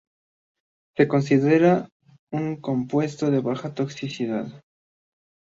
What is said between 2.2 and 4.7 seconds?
un compuesto de baja toxicidad.